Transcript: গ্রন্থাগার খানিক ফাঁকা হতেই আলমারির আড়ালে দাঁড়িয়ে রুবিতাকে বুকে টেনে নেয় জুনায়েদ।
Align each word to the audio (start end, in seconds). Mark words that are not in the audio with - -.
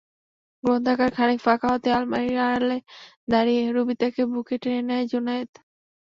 গ্রন্থাগার 0.63 1.09
খানিক 1.17 1.39
ফাঁকা 1.45 1.67
হতেই 1.73 1.93
আলমারির 1.93 2.37
আড়ালে 2.45 2.77
দাঁড়িয়ে 3.27 3.63
রুবিতাকে 3.75 4.21
বুকে 4.31 4.55
টেনে 4.63 4.81
নেয় 4.89 5.05
জুনায়েদ। 5.11 5.51